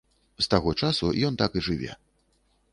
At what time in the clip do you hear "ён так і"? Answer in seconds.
1.29-1.65